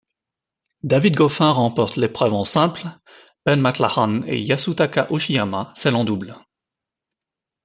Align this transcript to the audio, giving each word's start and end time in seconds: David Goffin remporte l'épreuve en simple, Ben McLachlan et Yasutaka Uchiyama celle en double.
David 0.81 1.15
Goffin 1.15 1.51
remporte 1.51 1.95
l'épreuve 1.95 2.33
en 2.33 2.43
simple, 2.43 2.85
Ben 3.45 3.61
McLachlan 3.61 4.23
et 4.25 4.41
Yasutaka 4.41 5.05
Uchiyama 5.13 5.71
celle 5.75 5.93
en 5.93 6.03
double. 6.03 6.39